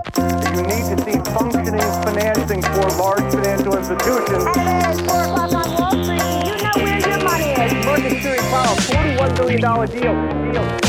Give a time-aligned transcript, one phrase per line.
[0.00, 4.44] You need to see functioning financing for large financial institutions.
[4.56, 7.84] At 4 o'clock on Wall Street, you know where your money is.
[7.84, 10.52] Market Series Powell, $41 billion deal.
[10.52, 10.80] deal.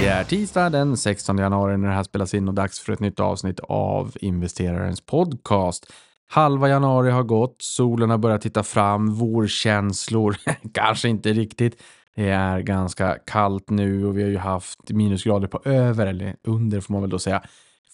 [0.00, 3.00] Det är tisdag den 16 januari när det här spelas in och dags för ett
[3.00, 5.92] nytt avsnitt av investerarens podcast.
[6.28, 10.36] Halva januari har gått, solen har börjat titta fram, vårkänslor,
[10.74, 11.82] kanske inte riktigt.
[12.14, 16.80] Det är ganska kallt nu och vi har ju haft minusgrader på över, eller under
[16.80, 17.42] får man väl då säga,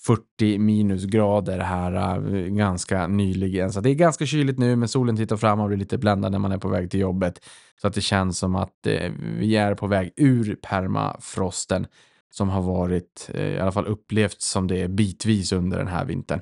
[0.07, 3.73] 40 minusgrader här eh, ganska nyligen.
[3.73, 6.38] Så det är ganska kyligt nu, men solen tittar fram och blir lite bländad när
[6.38, 7.41] man är på väg till jobbet.
[7.80, 11.87] Så att det känns som att eh, vi är på väg ur permafrosten
[12.30, 16.05] som har varit, eh, i alla fall upplevt som det är bitvis under den här
[16.05, 16.41] vintern.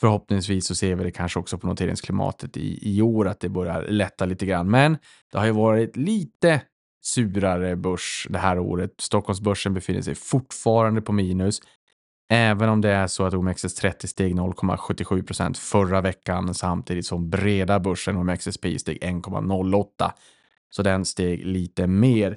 [0.00, 3.82] Förhoppningsvis så ser vi det kanske också på noteringsklimatet i, i år att det börjar
[3.88, 4.70] lätta lite grann.
[4.70, 4.96] Men
[5.32, 6.60] det har ju varit lite
[7.04, 8.90] surare börs det här året.
[8.98, 11.60] Stockholmsbörsen befinner sig fortfarande på minus.
[12.28, 17.80] Även om det är så att OMXS30 steg 0,77 procent förra veckan samtidigt som breda
[17.80, 20.12] börsen OMXSP steg 1,08.
[20.70, 22.36] Så den steg lite mer.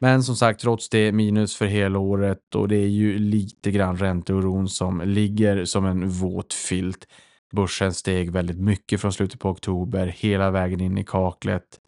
[0.00, 3.96] Men som sagt, trots det minus för hela året och det är ju lite grann
[3.96, 7.06] ränteoron som ligger som en våt filt.
[7.52, 11.80] Börsen steg väldigt mycket från slutet på oktober hela vägen in i kaklet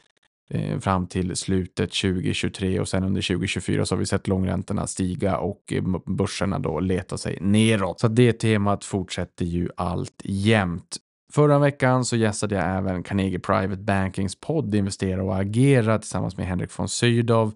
[0.54, 5.38] Eh, fram till slutet 2023 och sen under 2024 så har vi sett långräntorna stiga
[5.38, 8.00] och eh, börserna då leta sig neråt.
[8.00, 10.96] Så det temat fortsätter ju allt jämt.
[11.32, 16.46] Förra veckan så gästade jag även Carnegie Private Bankings podd Investera och agera tillsammans med
[16.46, 17.52] Henrik von Sydow.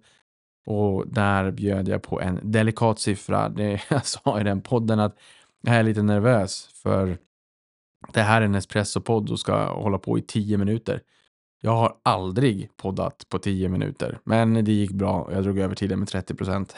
[0.67, 3.49] Och där bjöd jag på en delikat siffra.
[3.49, 5.17] Det, jag sa i den podden att
[5.61, 7.19] jag är lite nervös för
[8.13, 11.03] det här är en espresso-podd och ska hålla på i tio minuter.
[11.61, 15.29] Jag har aldrig poddat på tio minuter, men det gick bra.
[15.33, 16.75] Jag drog över tiden med 30 procent.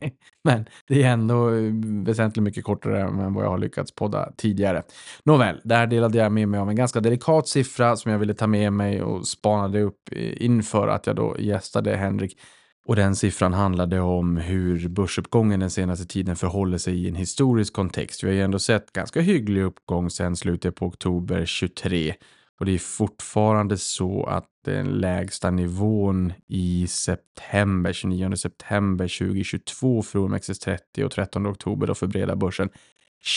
[0.44, 1.72] men det är ändå eh,
[2.04, 4.82] väsentligt mycket kortare än vad jag har lyckats podda tidigare.
[5.24, 8.46] Nåväl, där delade jag med mig av en ganska delikat siffra som jag ville ta
[8.46, 12.38] med mig och spanade upp eh, inför att jag då gästade Henrik
[12.86, 17.72] och den siffran handlade om hur börsuppgången den senaste tiden förhåller sig i en historisk
[17.72, 18.24] kontext.
[18.24, 22.14] Vi har ju ändå sett ganska hygglig uppgång sedan slutet på oktober 23
[22.58, 30.18] och det är fortfarande så att den lägsta nivån i september, 29 september 2022 för
[30.18, 32.68] OMXS30 och 13 oktober då för breda börsen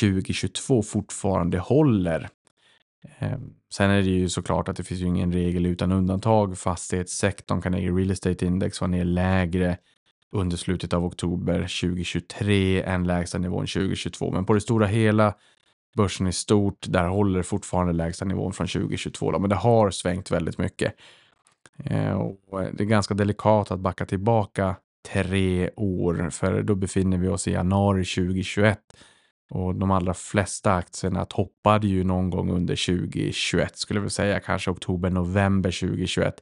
[0.02, 2.30] 2022 fortfarande håller.
[3.19, 6.57] Ehm, sen är det ju såklart att det finns ju ingen regel utan undantag.
[6.57, 9.78] Fastighetssektorn, Carnegie Real Estate Index var ner lägre
[10.31, 14.31] under slutet av oktober 2023 än lägsta nivån 2022.
[14.31, 15.34] Men på det stora hela,
[15.98, 19.32] börsen i stort, där håller fortfarande lägsta nivån från 2022.
[19.32, 19.40] Då.
[19.40, 20.94] Men det har svängt väldigt mycket.
[21.84, 24.76] Eh, och det är ganska delikat att backa tillbaka
[25.08, 28.80] tre år, för då befinner vi oss i januari 2021
[29.50, 34.72] och de allra flesta aktierna toppade ju någon gång under 2021, skulle vi säga kanske
[34.72, 36.36] oktober, november 2021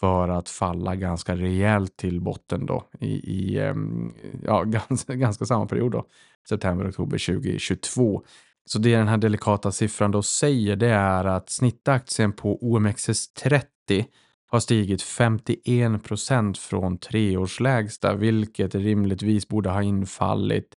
[0.00, 4.12] för att falla ganska rejält till botten då i, i ehm,
[4.44, 6.06] ja, ganska, ganska samma period då,
[6.48, 8.22] september, oktober 2022.
[8.68, 14.04] Så det den här delikata siffran då säger det är att snittaktien på OMXS30
[14.50, 20.76] har stigit 51 procent från treårslägsta, vilket rimligtvis borde ha infallit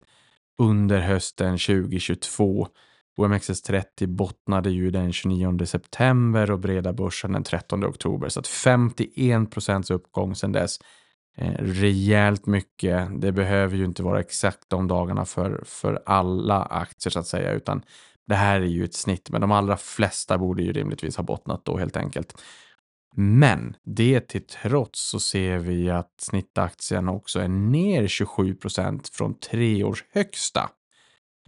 [0.59, 2.69] under hösten 2022.
[3.19, 8.29] OMXS30 bottnade ju den 29 september och breda börsen den 13 oktober.
[8.29, 10.79] Så att 51 procents uppgång sedan dess.
[11.41, 13.21] Eh, rejält mycket.
[13.21, 17.53] Det behöver ju inte vara exakt de dagarna för, för alla aktier så att säga,
[17.53, 17.83] utan
[18.27, 19.31] det här är ju ett snitt.
[19.31, 22.43] Men de allra flesta borde ju rimligtvis ha bottnat då helt enkelt.
[23.17, 29.39] Men det till trots så ser vi att snittaktien också är ner 27 procent från
[29.39, 30.71] tre års högsta.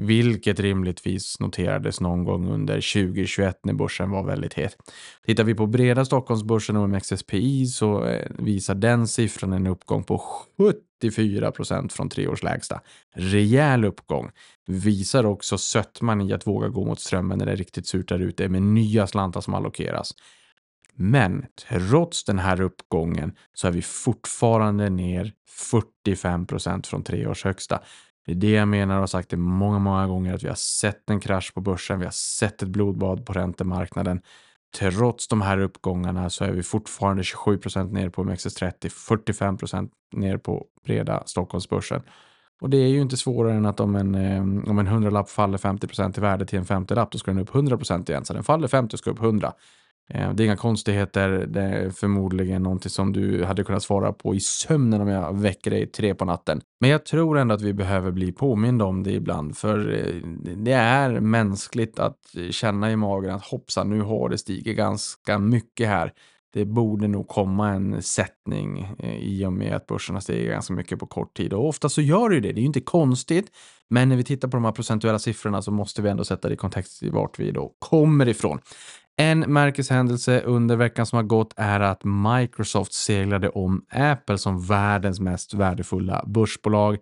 [0.02, 4.76] Vilket rimligtvis noterades någon gång under 2021 när börsen var väldigt het.
[5.26, 10.22] Tittar vi på breda Stockholmsbörsen och MXSPI så eh, visar den siffran en uppgång på
[10.58, 12.80] 74 procent från tre års lägsta.
[13.14, 14.30] Rejäl uppgång.
[14.66, 18.18] Visar också sötman i att våga gå mot strömmen när det är riktigt surt där
[18.18, 20.14] ute med nya slantar som allokeras.
[20.94, 27.44] Men trots den här uppgången så är vi fortfarande ner 45 procent från tre års
[27.44, 27.80] högsta.
[28.26, 30.54] Det är det jag menar och har sagt det många, många gånger att vi har
[30.54, 31.98] sett en krasch på börsen.
[31.98, 34.20] Vi har sett ett blodbad på räntemarknaden.
[34.78, 39.92] Trots de här uppgångarna så är vi fortfarande 27 procent ner på OMXS30, 45 procent
[40.12, 42.02] ner på breda Stockholmsbörsen.
[42.60, 45.58] Och det är ju inte svårare än att om en, eh, om en hundralapp faller
[45.58, 48.24] 50 procent i värde till en 50 lapp, då ska den upp 100 procent igen.
[48.24, 49.52] Så den faller 50 och ska upp 100.
[50.10, 54.34] Eh, det är inga konstigheter, det är förmodligen någonting som du hade kunnat svara på
[54.34, 56.60] i sömnen om jag väcker dig tre på natten.
[56.80, 60.72] Men jag tror ändå att vi behöver bli påminda om det ibland, för eh, det
[60.72, 66.12] är mänskligt att känna i magen att hoppsan, nu har det stigit ganska mycket här.
[66.52, 70.98] Det borde nog komma en sättning eh, i och med att börserna stiger ganska mycket
[70.98, 71.52] på kort tid.
[71.52, 73.52] Och ofta så gör det ju det, det är ju inte konstigt.
[73.88, 76.54] Men när vi tittar på de här procentuella siffrorna så måste vi ändå sätta det
[76.54, 78.58] i kontext i vart vi då kommer ifrån.
[79.20, 85.20] En märkeshändelse under veckan som har gått är att Microsoft seglade om Apple som världens
[85.20, 86.98] mest värdefulla börsbolag.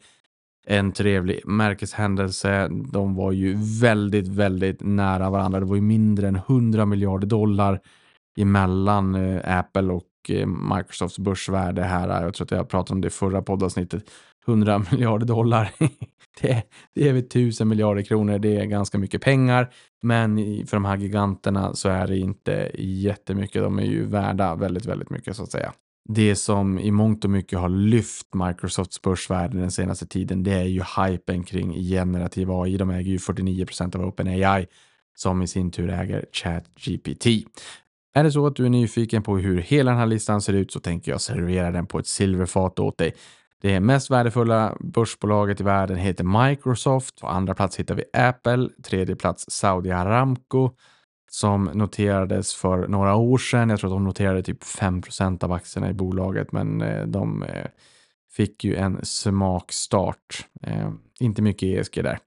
[0.67, 2.69] En trevlig märkeshändelse.
[2.93, 5.61] De var ju väldigt, väldigt nära varandra.
[5.61, 7.81] Det var ju mindre än 100 miljarder dollar
[8.39, 12.25] emellan eh, Apple och eh, Microsofts börsvärde här.
[12.25, 14.11] Jag tror att jag pratade om det i förra poddavsnittet.
[14.49, 15.71] 100 miljarder dollar.
[16.41, 16.63] det,
[16.95, 18.39] det är väl 1000 miljarder kronor.
[18.39, 19.71] Det är ganska mycket pengar.
[20.03, 20.37] Men
[20.67, 23.63] för de här giganterna så är det inte jättemycket.
[23.63, 25.73] De är ju värda väldigt, väldigt mycket så att säga.
[26.09, 30.65] Det som i mångt och mycket har lyft Microsofts börsvärde den senaste tiden, det är
[30.65, 32.77] ju hypen kring generativ AI.
[32.77, 34.67] De äger ju 49% av OpenAI
[35.17, 37.27] som i sin tur äger ChatGPT.
[38.15, 40.73] Är det så att du är nyfiken på hur hela den här listan ser ut
[40.73, 43.15] så tänker jag servera den på ett silverfat åt dig.
[43.61, 47.21] Det mest värdefulla börsbolaget i världen heter Microsoft.
[47.21, 48.69] På andra plats hittar vi Apple.
[48.85, 50.71] Tredje plats Saudi Aramco
[51.31, 53.71] som noterades för några år sedan.
[53.71, 57.67] Jag tror att de noterade typ 5% av aktierna i bolaget, men eh, de eh,
[58.39, 60.47] fick ju en smakstart.
[60.63, 60.91] Eh,
[61.21, 62.19] inte mycket ESG där.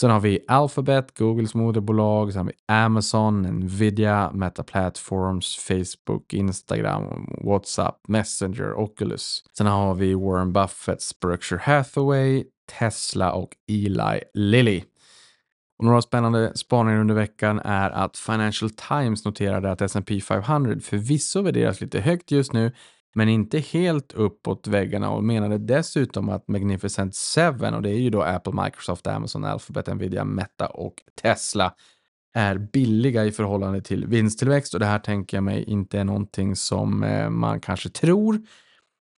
[0.00, 7.26] Sen har vi Alphabet, Googles moderbolag, sen har vi Amazon, Nvidia, Meta Platforms, Facebook, Instagram,
[7.44, 9.44] WhatsApp, Messenger, Oculus.
[9.58, 12.44] Sen har vi Warren Buffetts Berkshire Hathaway,
[12.78, 14.82] Tesla och Eli Lilly.
[15.78, 21.42] Och några spännande spaningar under veckan är att Financial Times noterade att S&P 500 förvisso
[21.42, 22.72] värderas lite högt just nu,
[23.14, 28.10] men inte helt uppåt väggarna och menade dessutom att Magnificent Seven, och det är ju
[28.10, 31.74] då Apple, Microsoft, Amazon, Alphabet, Nvidia, Meta och Tesla,
[32.34, 36.56] är billiga i förhållande till vinsttillväxt och det här tänker jag mig inte är någonting
[36.56, 38.38] som eh, man kanske tror.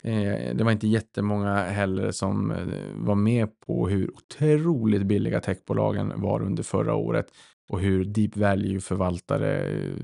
[0.02, 6.12] Eh, det var inte jättemånga heller som eh, var med på hur otroligt billiga techbolagen
[6.16, 7.26] var under förra året
[7.68, 9.94] och hur deep value-förvaltare eh,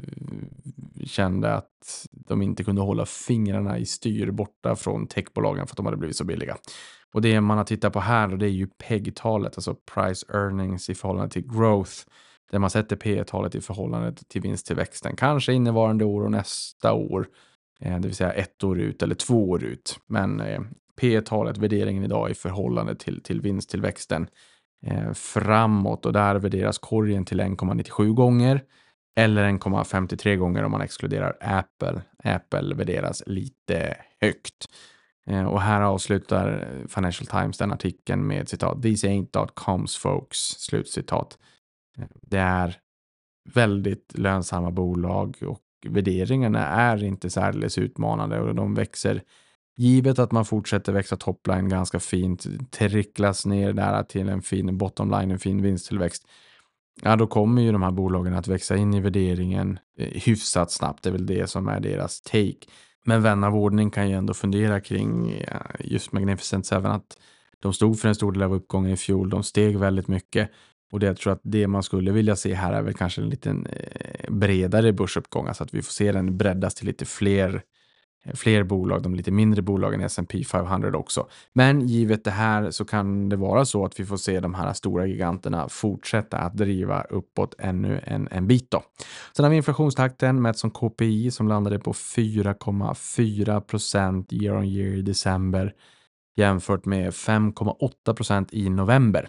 [1.05, 5.87] kände att de inte kunde hålla fingrarna i styr borta från techbolagen för att de
[5.87, 6.57] hade blivit så billiga.
[7.13, 10.95] Och det man har tittat på här det är ju PEG-talet, alltså price earnings i
[10.95, 11.93] förhållande till growth,
[12.51, 17.27] där man sätter P-talet i förhållande till vinsttillväxten, kanske innevarande år och nästa år,
[17.81, 20.01] Eh, det vill säga ett år ut eller två år ut.
[20.07, 20.61] Men eh,
[21.01, 24.29] P-talet, värderingen idag i förhållande till, till vinsttillväxten
[24.87, 28.63] eh, framåt och där värderas korgen till 1,97 gånger
[29.17, 32.03] eller 1,53 gånger om man exkluderar Apple.
[32.25, 34.69] Apple värderas lite högt.
[35.51, 40.39] Och här avslutar Financial Times den artikeln med citat “These ain't dot coms folks”.
[40.39, 41.39] Slutcitat.
[42.23, 42.77] Det är
[43.55, 49.23] väldigt lönsamma bolag och värderingarna är inte särdeles utmanande och de växer
[49.77, 55.31] givet att man fortsätter växa topline ganska fint, tricklas ner där till en fin bottomline,
[55.31, 56.27] en fin vinsttillväxt.
[57.03, 61.03] Ja, då kommer ju de här bolagen att växa in i värderingen eh, hyfsat snabbt.
[61.03, 62.67] Det är väl det som är deras take.
[63.05, 65.43] Men vän av ordning kan ju ändå fundera kring
[65.81, 67.19] just Magnificent Seven att
[67.61, 69.31] de stod för en stor del av uppgången i fjol.
[69.31, 70.51] De steg väldigt mycket
[70.93, 73.29] och det jag tror att det man skulle vilja se här är väl kanske en
[73.29, 77.63] liten eh, bredare börsuppgång, alltså att vi får se den breddas till lite fler
[78.25, 81.27] eh, fler bolag, de lite mindre bolagen i S&P 500 också.
[81.53, 84.73] Men givet det här så kan det vara så att vi får se de här
[84.73, 88.83] stora giganterna fortsätta att driva uppåt ännu en, en bit då.
[89.37, 94.95] Sen har vi inflationstakten mätt som KPI som landade på 4,4 procent year on year
[94.95, 95.73] i december
[96.37, 99.29] jämfört med 5,8 procent i november.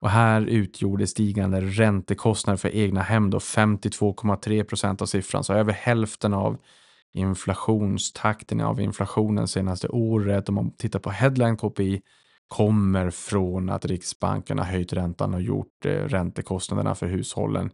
[0.00, 5.72] Och här utgjorde stigande räntekostnader för egna hem då 52,3 procent av siffran, så över
[5.72, 6.58] hälften av
[7.12, 12.02] inflationstakten av inflationen senaste året, om man tittar på headline KPI,
[12.48, 17.70] kommer från att Riksbanken har höjt räntan och gjort eh, räntekostnaderna för hushållen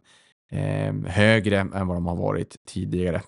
[0.51, 3.21] eh, högre än vad de har varit tidigare.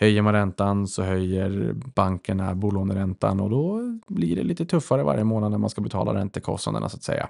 [0.00, 5.50] Höjer man räntan så höjer bankerna bolåneräntan och då blir det lite tuffare varje månad
[5.50, 7.28] när man ska betala räntekostnaderna så att säga.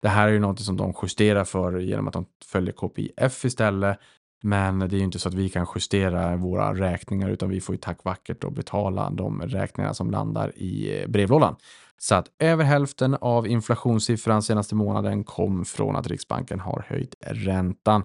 [0.00, 3.98] Det här är ju något som de justerar för genom att de följer KPIF istället.
[4.42, 7.74] Men det är ju inte så att vi kan justera våra räkningar utan vi får
[7.74, 11.56] ju tack vackert och betala de räkningar som landar i brevlådan.
[11.98, 18.02] Så att över hälften av inflationssiffran senaste månaden kom från att Riksbanken har höjt räntan.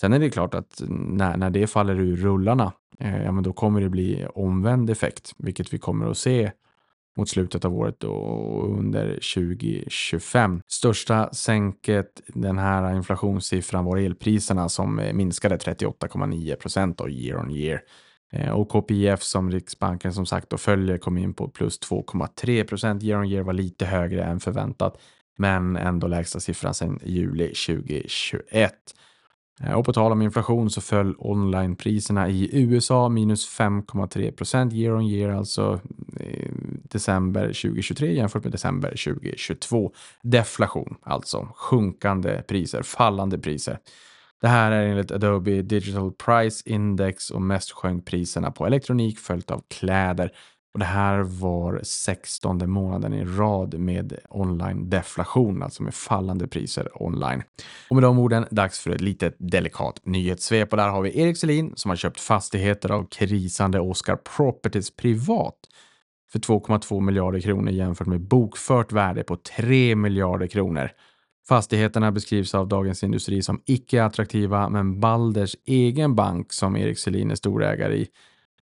[0.00, 3.52] Sen är det klart att när, när det faller ur rullarna, eh, ja, men då
[3.52, 6.52] kommer det bli omvänd effekt, vilket vi kommer att se
[7.16, 10.60] mot slutet av året och under 2025.
[10.66, 17.80] Största sänket den här inflationssiffran var elpriserna som eh, minskade 38,9 procent year on year.
[18.32, 23.02] Eh, och KPIF som Riksbanken som sagt då följer kom in på plus 2,3 procent
[23.02, 25.00] year on year var lite högre än förväntat
[25.38, 28.72] men ändå lägsta siffran sedan juli 2021.
[29.62, 34.94] Eh, och på tal om inflation så föll onlinepriserna i USA minus 5,3 procent year
[34.94, 35.80] on year, alltså
[36.20, 36.50] eh,
[36.82, 39.92] december 2023 jämfört med december 2022.
[40.22, 43.78] Deflation, alltså sjunkande priser, fallande priser.
[44.40, 49.50] Det här är enligt Adobe Digital Price Index och mest sjönk priserna på elektronik följt
[49.50, 50.32] av kläder.
[50.76, 57.02] Och det här var 16 månaden i rad med online deflation, alltså med fallande priser
[57.02, 57.42] online.
[57.90, 60.72] Och med de orden, dags för ett litet delikat nyhetssvep.
[60.72, 65.54] Och där har vi Erik Selin som har köpt fastigheter av krisande Oscar Properties privat
[66.32, 70.90] för 2,2 miljarder kronor jämfört med bokfört värde på 3 miljarder kronor.
[71.48, 77.30] Fastigheterna beskrivs av Dagens Industri som icke attraktiva, men Balders egen bank som Erik Selin
[77.30, 78.08] är storägare i,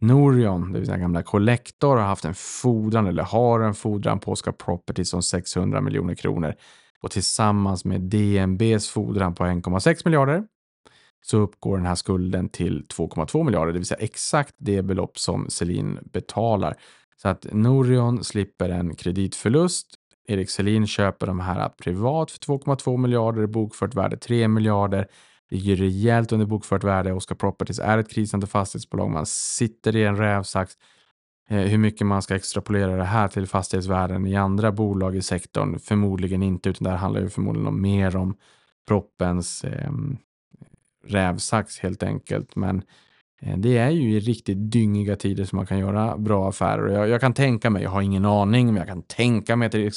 [0.06, 4.32] Norion, det vill säga gamla Collector, har haft en fordran eller har en fordran på
[4.32, 6.54] Oscar Properties om 600 miljoner kronor
[7.00, 10.44] och tillsammans med DNBs fordran på 1,6 miljarder
[11.25, 15.50] så uppgår den här skulden till 2,2 miljarder, det vill säga exakt det belopp som
[15.50, 16.76] Selin betalar.
[17.16, 19.87] Så att Norion slipper en kreditförlust.
[20.28, 25.06] Erik Selin köper de här privat för 2,2 miljarder, bokfört värde 3 miljarder.
[25.51, 27.13] Ligger rejält under bokfört värde.
[27.13, 29.11] Oscar Properties är ett krisande fastighetsbolag.
[29.11, 30.73] Man sitter i en rävsax.
[31.49, 35.79] Eh, hur mycket man ska extrapolera det här till fastighetsvärden i andra bolag i sektorn?
[35.79, 38.37] Förmodligen inte, utan det här handlar ju förmodligen om mer om
[38.89, 39.93] proppens eh,
[41.07, 42.57] rävsax helt enkelt.
[42.57, 42.83] Men
[43.45, 46.93] Eh, det är ju i riktigt dyngiga tider som man kan göra bra affärer.
[46.93, 49.75] Jag, jag, kan tänka mig, jag har ingen aning, men jag kan tänka mig att
[49.75, 49.95] Erik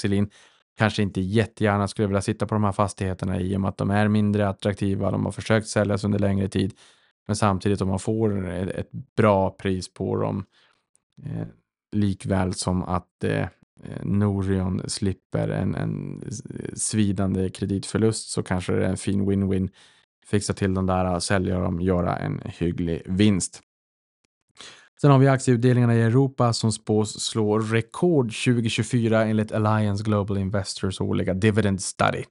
[0.78, 3.90] kanske inte jättegärna skulle vilja sitta på de här fastigheterna i och med att de
[3.90, 5.12] är mindre attraktiva.
[5.12, 6.74] De har försökt säljas under längre tid.
[7.28, 10.46] Men samtidigt om man får ett, bra pris på dem
[11.26, 11.48] eh,
[11.92, 16.24] likväl som att eh, eh Norion slipper en, en
[16.76, 19.70] svidande kreditförlust så kanske det är en fin win-win
[20.26, 23.62] fixa till den där, sälja dem, göra en hygglig vinst.
[25.02, 31.02] Sen har vi aktieutdelningarna i Europa som spås slå rekord 2024 enligt Alliance Global Investors
[31.02, 32.24] årliga Dividend Study.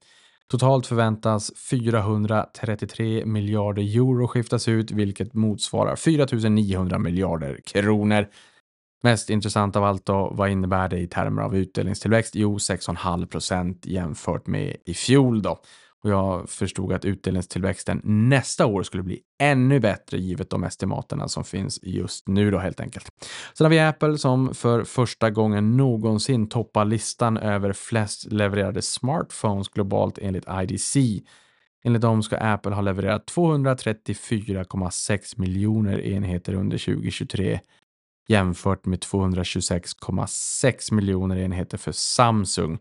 [0.48, 8.26] Totalt förväntas 433 miljarder euro skiftas ut, vilket motsvarar 4 900 miljarder kronor.
[9.02, 12.34] Mest intressant av allt då, vad innebär det i termer av utdelningstillväxt?
[12.34, 15.60] Jo, 6,5 procent jämfört med i fjol då.
[16.06, 21.44] Och jag förstod att utdelningstillväxten nästa år skulle bli ännu bättre givet de estimaterna som
[21.44, 23.08] finns just nu då helt enkelt.
[23.54, 29.68] Sen har vi Apple som för första gången någonsin toppar listan över flest levererade smartphones
[29.68, 30.96] globalt enligt IDC.
[31.84, 37.60] Enligt dem ska Apple ha levererat 234,6 miljoner enheter under 2023
[38.28, 42.78] jämfört med 226,6 miljoner enheter för Samsung.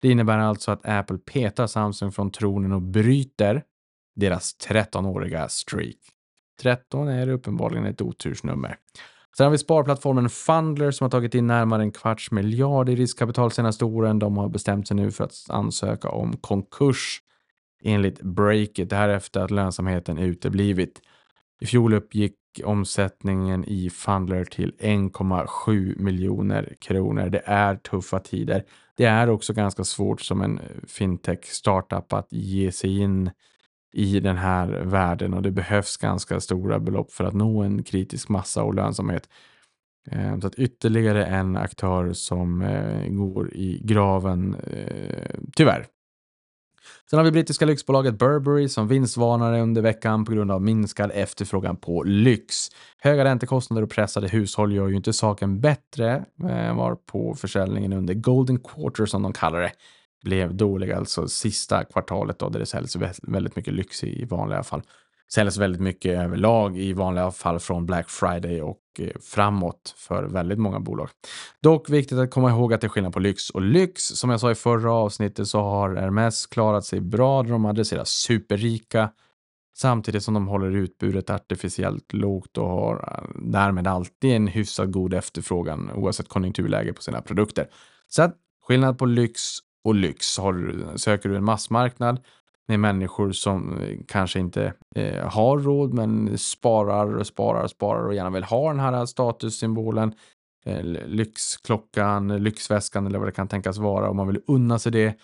[0.00, 3.62] Det innebär alltså att Apple petar Samsung från tronen och bryter
[4.16, 5.96] deras 13-åriga streak.
[6.62, 8.76] 13 är uppenbarligen ett otursnummer.
[9.36, 13.50] Sen har vi sparplattformen Fundler som har tagit in närmare en kvarts miljard i riskkapital
[13.50, 14.18] senaste åren.
[14.18, 17.22] De har bestämt sig nu för att ansöka om konkurs
[17.82, 18.90] enligt Breakit.
[18.90, 21.00] Det här efter att lönsamheten uteblivit.
[21.60, 22.34] I fjol uppgick
[22.64, 27.28] omsättningen i Fundler till 1,7 miljoner kronor.
[27.28, 28.64] Det är tuffa tider.
[28.96, 33.30] Det är också ganska svårt som en fintech startup att ge sig in
[33.92, 38.28] i den här världen och det behövs ganska stora belopp för att nå en kritisk
[38.28, 39.28] massa och lönsamhet.
[40.10, 45.86] Eh, så att ytterligare en aktör som eh, går i graven, eh, tyvärr.
[47.10, 51.76] Sen har vi brittiska lyxbolaget Burberry som vinstvarnade under veckan på grund av minskad efterfrågan
[51.76, 52.68] på lyx.
[52.98, 57.92] Höga räntekostnader och pressade hushåll gör ju inte saken bättre, eh, varpå var på försäljningen
[57.92, 59.72] under Golden Quarter som de kallar det
[60.24, 64.82] blev dålig, alltså sista kvartalet då, där det säljs väldigt mycket lyx i vanliga fall
[65.32, 70.58] säljs väldigt mycket överlag i vanliga fall från Black Friday och Eh, framåt för väldigt
[70.58, 71.08] många bolag.
[71.62, 74.02] Dock viktigt att komma ihåg att det är skillnad på lyx och lyx.
[74.02, 77.42] Som jag sa i förra avsnittet så har Hermes klarat sig bra.
[77.42, 79.10] De adresserar superrika
[79.76, 85.14] samtidigt som de håller utbudet artificiellt lågt och har eh, därmed alltid en hyfsat god
[85.14, 87.68] efterfrågan oavsett konjunkturläge på sina produkter.
[88.08, 89.42] Så att skillnad på lyx
[89.84, 90.38] och lyx.
[90.38, 92.20] Har, söker du en massmarknad
[92.68, 98.06] med människor som eh, kanske inte eh, har råd men sparar och sparar och sparar
[98.06, 100.14] och gärna vill ha den här statussymbolen.
[100.66, 105.18] Eh, lyxklockan, lyxväskan eller vad det kan tänkas vara och man vill unna sig det.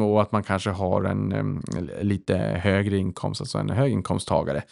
[0.00, 4.62] Och att man kanske har en eh, lite högre inkomst, alltså en höginkomsttagare.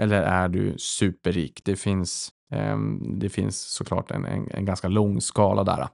[0.00, 1.60] Eller är du superrik?
[1.64, 5.88] Det finns, eh, det finns såklart en, en, en ganska lång skala där.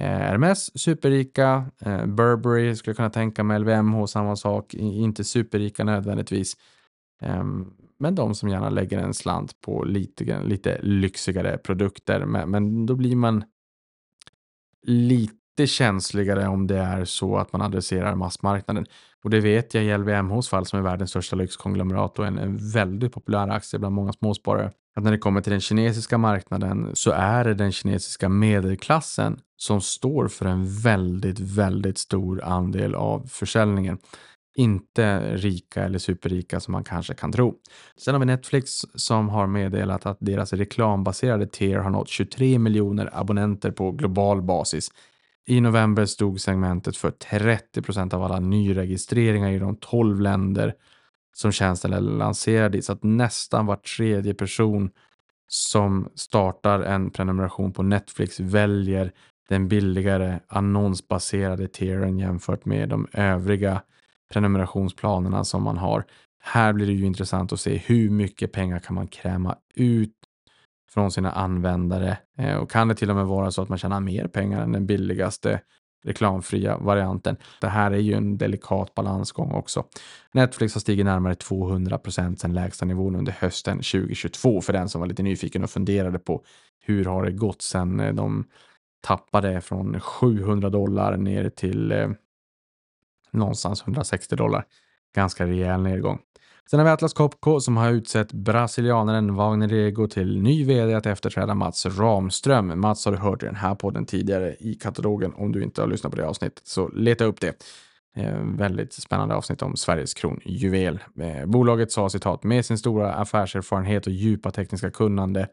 [0.00, 5.84] Eh, RMS, superrika, eh, Burberry skulle jag kunna tänka mig, LVMH samma sak, inte superrika
[5.84, 6.56] nödvändigtvis.
[7.22, 12.24] Ehm, men de som gärna lägger en slant på lite, lite lyxigare produkter.
[12.24, 13.44] Men, men då blir man
[14.86, 18.86] lite känsligare om det är så att man adresserar massmarknaden.
[19.24, 22.72] Och det vet jag i LVMHs fall som är världens största lyxkonglomerat och en, en
[22.72, 24.72] väldigt populär aktie bland många småsparare.
[24.96, 29.80] Att när det kommer till den kinesiska marknaden så är det den kinesiska medelklassen som
[29.80, 33.98] står för en väldigt, väldigt stor andel av försäljningen.
[34.56, 37.54] Inte rika eller superrika som man kanske kan tro.
[37.96, 43.10] Sen har vi Netflix som har meddelat att deras reklambaserade tier har nått 23 miljoner
[43.12, 44.90] abonnenter på global basis.
[45.46, 50.74] I november stod segmentet för 30 procent av alla nyregistreringar i de 12 länder
[51.32, 52.82] som tjänsten är lanserad i.
[52.82, 54.90] Så att nästan var tredje person
[55.48, 59.12] som startar en prenumeration på Netflix väljer
[59.48, 63.82] den billigare annonsbaserade tieren jämfört med de övriga
[64.32, 66.04] prenumerationsplanerna som man har.
[66.42, 70.14] Här blir det ju intressant att se hur mycket pengar kan man kräma ut
[70.90, 74.00] från sina användare eh, och kan det till och med vara så att man tjänar
[74.00, 75.60] mer pengar än den billigaste
[76.02, 77.36] reklamfria varianten.
[77.60, 79.84] Det här är ju en delikat balansgång också.
[80.32, 85.00] Netflix har stigit närmare 200 procent sedan lägsta nivån under hösten 2022 för den som
[85.00, 86.44] var lite nyfiken och funderade på
[86.80, 88.44] hur har det gått sedan eh, de
[89.00, 92.08] tappade från 700 dollar ner till eh,
[93.30, 94.64] någonstans 160 dollar.
[95.14, 96.18] Ganska rejäl nedgång.
[96.70, 101.06] Sen har vi Atlas Copco som har utsett brasilianaren Wagner Rego till ny vd att
[101.06, 102.80] efterträda Mats Ramström.
[102.80, 105.88] Mats har du hört i den här podden tidigare i katalogen om du inte har
[105.88, 107.64] lyssnat på det avsnittet, så leta upp det.
[108.16, 110.98] Eh, väldigt spännande avsnitt om Sveriges kronjuvel.
[111.20, 115.48] Eh, bolaget sa citat med sin stora affärserfarenhet och djupa tekniska kunnande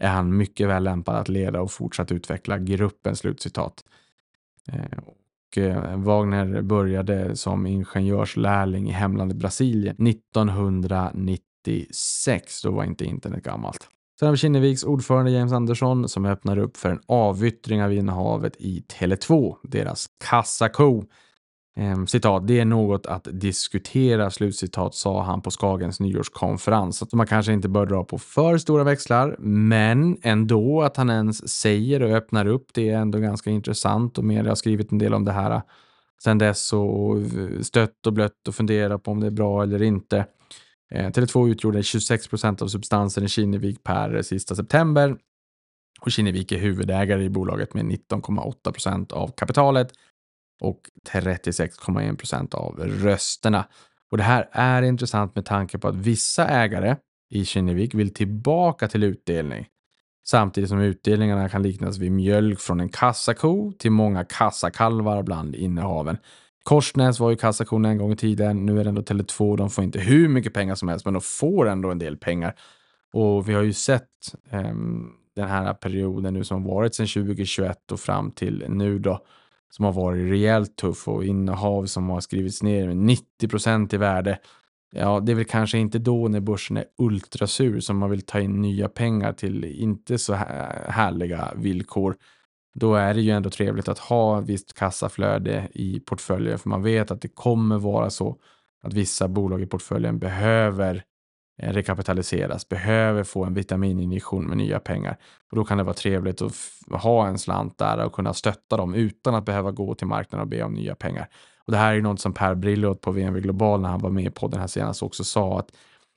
[0.00, 3.16] är han mycket väl lämpad att leda och fortsatt utveckla gruppen.
[3.16, 3.84] Slutcitat.
[4.72, 4.98] Eh,
[5.58, 12.62] Eh, Wagner började som ingenjörslärling i hemlandet Brasilien 1996.
[12.62, 13.88] Då var inte internet gammalt.
[14.18, 18.56] Sen har vi Kinneviks ordförande James Andersson som öppnar upp för en avyttring av innehavet
[18.56, 21.04] i Tele2, deras kassako.
[21.76, 27.02] Ehm, citat, det är något att diskutera, slutcitat, sa han på Skagens nyårskonferens.
[27.02, 31.48] Att man kanske inte bör dra på för stora växlar, men ändå att han ens
[31.48, 35.14] säger och öppnar upp, det är ändå ganska intressant och media har skrivit en del
[35.14, 35.62] om det här eh,
[36.24, 37.16] sen dess och
[37.62, 40.26] stött och blött och funderat på om det är bra eller inte.
[40.90, 45.16] Eh, Tele2 utgjorde 26 procent av substansen i Kinnevik per sista september
[46.00, 49.92] och Kinnevik är huvudägare i bolaget med 19,8 procent av kapitalet
[50.60, 53.64] och 36,1 procent av rösterna.
[54.10, 56.96] Och det här är intressant med tanke på att vissa ägare
[57.30, 59.66] i Kinnevik vill tillbaka till utdelning.
[60.26, 66.16] Samtidigt som utdelningarna kan liknas vid mjölk från en kassako till många kassakalvar bland innehaven.
[66.62, 68.66] Korsnäs var ju kassakon en gång i tiden.
[68.66, 69.56] Nu är det ändå Tele2.
[69.56, 72.54] De får inte hur mycket pengar som helst, men de får ändå en del pengar.
[73.12, 74.08] Och vi har ju sett
[74.50, 74.74] eh,
[75.36, 79.24] den här perioden nu som varit sedan 2021 och fram till nu då
[79.76, 83.96] som har varit rejält tuff och innehav som har skrivits ner med 90 procent i
[83.96, 84.38] värde.
[84.92, 88.40] Ja, det är väl kanske inte då när börsen är ultrasur som man vill ta
[88.40, 90.34] in nya pengar till inte så
[90.88, 92.16] härliga villkor.
[92.74, 97.10] Då är det ju ändå trevligt att ha visst kassaflöde i portföljen för man vet
[97.10, 98.36] att det kommer vara så
[98.82, 101.04] att vissa bolag i portföljen behöver
[101.56, 105.16] Eh, rekapitaliseras, behöver få en vitamininjektion med nya pengar.
[105.50, 106.54] Och då kan det vara trevligt att
[107.02, 110.48] ha en slant där och kunna stötta dem utan att behöva gå till marknaden och
[110.48, 111.28] be om nya pengar.
[111.66, 114.34] Och det här är något som Per Brilliot på VNV Global när han var med
[114.34, 115.68] på den här senast också sa att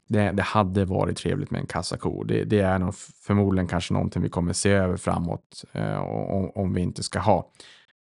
[0.08, 2.24] det, det hade varit trevligt med en kassako.
[2.24, 6.74] Det, det, är nog förmodligen kanske någonting vi kommer se över framåt eh, om, om
[6.74, 7.52] vi inte ska ha.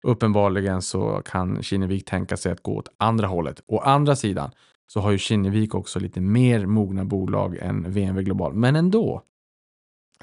[0.04, 3.62] Uppenbarligen så kan Kinnevik tänka sig att gå åt andra hållet.
[3.68, 4.52] Å andra sidan
[4.88, 9.22] så har ju Kinnevik också lite mer mogna bolag än VNV Global, men ändå.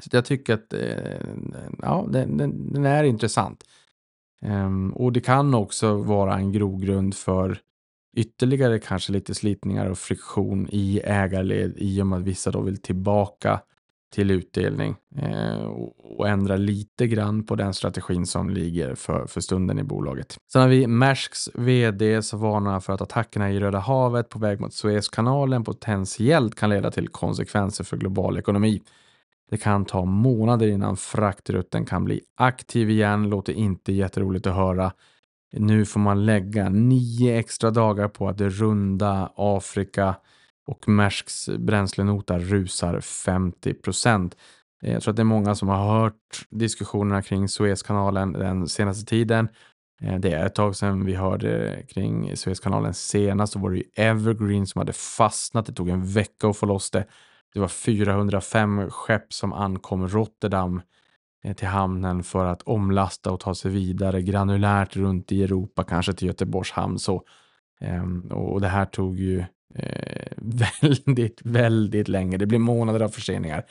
[0.01, 1.35] Så jag tycker att eh,
[1.79, 3.65] ja, den, den, den, är intressant.
[4.43, 7.59] Um, och det kan också vara en grogrund för
[8.17, 12.83] ytterligare kanske lite slitningar och friktion i ägarled i och med att vissa då vill
[12.83, 13.61] tillbaka
[14.13, 19.41] till utdelning eh, och, och ändra lite grann på den strategin som ligger för, för
[19.41, 20.37] stunden i bolaget.
[20.53, 24.61] Sen har vi Maersks vd som varnar för att attackerna i Röda havet på väg
[24.61, 28.83] mot Suezkanalen potentiellt kan leda till konsekvenser för global ekonomi.
[29.51, 33.29] Det kan ta månader innan fraktrutten kan bli aktiv igen.
[33.29, 34.93] Låter inte jätteroligt att höra.
[35.57, 40.15] Nu får man lägga nio extra dagar på att runda Afrika
[40.67, 44.37] och Maersks bränslenota rusar 50 procent.
[44.83, 49.05] Eh, Jag tror att det är många som har hört diskussionerna kring Suezkanalen den senaste
[49.07, 49.49] tiden.
[50.03, 53.53] Eh, det är ett tag sedan vi hörde kring Suezkanalen senast.
[53.55, 55.67] Då var det ju Evergreen som hade fastnat.
[55.67, 57.05] Det tog en vecka att få loss det.
[57.55, 60.83] Det var 405 skepp som ankom Rotterdam
[61.45, 66.13] eh, till hamnen för att omlasta och ta sig vidare granulärt runt i Europa, kanske
[66.13, 66.99] till Göteborgs hamn.
[66.99, 67.23] Så,
[67.81, 69.45] ehm, och det här tog ju
[69.75, 72.37] eh, väldigt, väldigt länge.
[72.37, 73.65] Det blir månader av förseningar.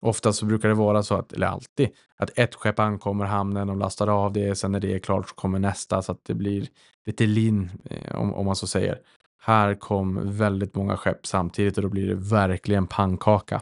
[0.00, 3.76] Ofta så brukar det vara så att, eller alltid, att ett skepp ankommer hamnen och
[3.76, 4.54] lastar av det.
[4.54, 6.66] Sen när det är klart så kommer nästa så att det blir
[7.06, 8.98] lite lin, eh, om, om man så säger.
[9.42, 13.60] Här kom väldigt många skepp samtidigt och då blir det verkligen pannkaka.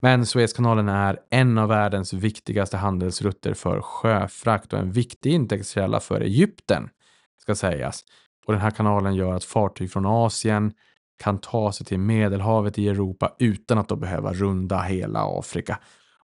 [0.00, 6.20] Men Suezkanalen är en av världens viktigaste handelsrutter för sjöfrakt och en viktig intäktskälla för
[6.20, 6.88] Egypten,
[7.38, 8.04] ska sägas.
[8.46, 10.72] Och den här kanalen gör att fartyg från Asien
[11.22, 15.78] kan ta sig till Medelhavet i Europa utan att då behöva runda hela Afrika.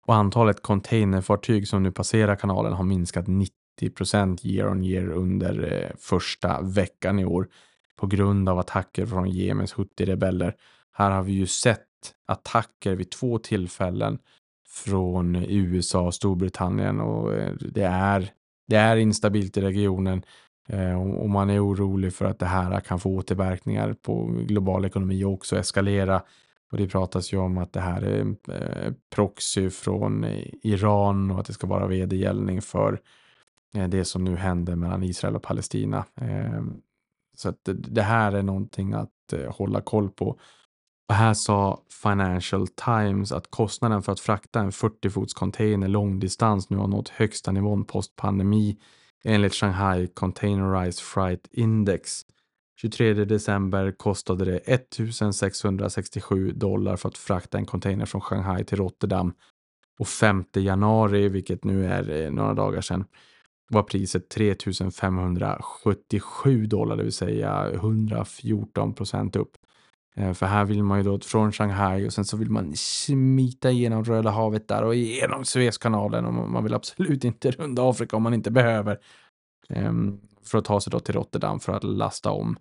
[0.06, 3.52] Och antalet containerfartyg som nu passerar kanalen har minskat 90
[4.42, 7.48] year on year under eh, första veckan i år
[7.96, 10.54] på grund av attacker från Jemens Houthi-rebeller.
[10.92, 11.84] Här har vi ju sett
[12.26, 14.18] attacker vid två tillfällen
[14.68, 18.30] från USA och Storbritannien och eh, det är,
[18.68, 20.22] det är instabilt i regionen
[20.68, 25.24] Eh, och man är orolig för att det här kan få återverkningar på global ekonomi
[25.24, 26.22] och också eskalera.
[26.70, 30.24] Och det pratas ju om att det här är eh, proxy från
[30.62, 33.00] Iran och att det ska vara vedergällning för
[33.74, 36.04] eh, det som nu händer mellan Israel och Palestina.
[37.36, 40.38] Så att det här är någonting att hålla koll på.
[41.08, 46.70] Och här sa Financial Times att kostnaden för att frakta en 40 fots container långdistans
[46.70, 48.78] nu har nått högsta nivån post pandemi
[49.24, 52.22] enligt Shanghai Containerized Freight Index.
[52.80, 59.32] 23 december kostade det 1667 dollar för att frakta en container från Shanghai till Rotterdam.
[59.98, 63.04] Och 5 januari, vilket nu är eh, några dagar sedan,
[63.68, 69.56] var priset 3577 dollar, det vill säga 114 procent upp.
[70.18, 73.70] Eh, för här vill man ju då från Shanghai och sen så vill man smita
[73.70, 78.22] igenom Röda havet där och igenom Suezkanalen och man vill absolut inte runda Afrika om
[78.22, 78.98] man inte behöver.
[79.68, 82.56] Ehm, för att ta sig då till Rotterdam för att lasta om.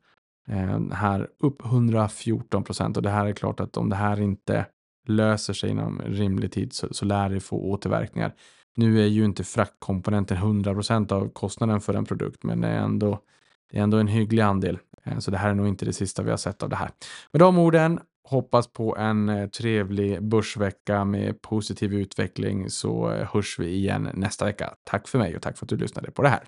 [0.48, 4.66] Ehm, här upp 114 procent och det här är klart att om det här inte
[5.08, 8.34] löser sig inom rimlig tid så, så lär det få återverkningar.
[8.76, 12.80] Nu är ju inte fraktkomponenten 100 procent av kostnaden för en produkt, men det är
[12.80, 13.20] ändå,
[13.72, 14.80] det är ändå en hygglig andel.
[15.12, 16.90] Eh, så det här är nog inte det sista vi har sett av det här.
[17.32, 23.60] Med de orden, hoppas på en eh, trevlig börsvecka med positiv utveckling så eh, hörs
[23.60, 24.74] vi igen nästa vecka.
[24.84, 26.44] Tack för mig och tack för att du lyssnade på det här.